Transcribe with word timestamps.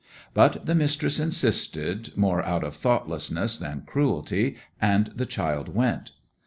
But 0.33 0.65
the 0.65 0.73
mistress 0.73 1.19
insisted, 1.19 2.17
more 2.17 2.43
out 2.43 2.63
of 2.63 2.75
thoughtlessness 2.75 3.59
than 3.59 3.83
cruelty, 3.85 4.55
and 4.81 5.11
the 5.15 5.27
child 5.27 5.75
went. 5.75 6.13